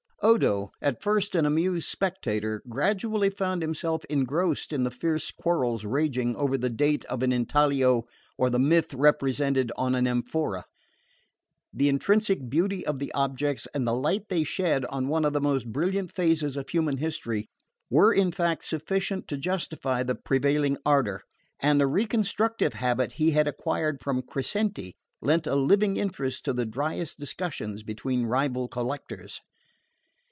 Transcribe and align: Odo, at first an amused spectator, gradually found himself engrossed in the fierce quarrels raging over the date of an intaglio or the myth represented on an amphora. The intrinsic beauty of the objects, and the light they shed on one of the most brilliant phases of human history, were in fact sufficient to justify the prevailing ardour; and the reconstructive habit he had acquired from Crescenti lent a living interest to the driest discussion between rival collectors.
Odo, 0.23 0.69
at 0.83 1.01
first 1.01 1.33
an 1.33 1.47
amused 1.47 1.89
spectator, 1.89 2.61
gradually 2.69 3.31
found 3.31 3.63
himself 3.63 4.05
engrossed 4.05 4.71
in 4.71 4.83
the 4.83 4.91
fierce 4.91 5.31
quarrels 5.31 5.83
raging 5.83 6.35
over 6.35 6.59
the 6.59 6.69
date 6.69 7.03
of 7.05 7.23
an 7.23 7.31
intaglio 7.31 8.03
or 8.37 8.51
the 8.51 8.59
myth 8.59 8.93
represented 8.93 9.71
on 9.77 9.95
an 9.95 10.05
amphora. 10.05 10.65
The 11.73 11.89
intrinsic 11.89 12.51
beauty 12.51 12.85
of 12.85 12.99
the 12.99 13.11
objects, 13.13 13.67
and 13.73 13.87
the 13.87 13.95
light 13.95 14.29
they 14.29 14.43
shed 14.43 14.85
on 14.85 15.07
one 15.07 15.25
of 15.25 15.33
the 15.33 15.41
most 15.41 15.71
brilliant 15.71 16.11
phases 16.11 16.55
of 16.55 16.69
human 16.69 16.97
history, 16.97 17.49
were 17.89 18.13
in 18.13 18.31
fact 18.31 18.63
sufficient 18.63 19.27
to 19.29 19.37
justify 19.37 20.03
the 20.03 20.13
prevailing 20.13 20.77
ardour; 20.85 21.23
and 21.59 21.81
the 21.81 21.87
reconstructive 21.87 22.73
habit 22.73 23.13
he 23.13 23.31
had 23.31 23.47
acquired 23.47 23.99
from 24.03 24.21
Crescenti 24.21 24.93
lent 25.19 25.47
a 25.47 25.55
living 25.55 25.97
interest 25.97 26.45
to 26.45 26.53
the 26.53 26.67
driest 26.67 27.17
discussion 27.19 27.75
between 27.83 28.27
rival 28.27 28.67
collectors. 28.67 29.39